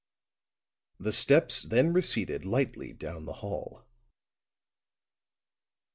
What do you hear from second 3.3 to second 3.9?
hall.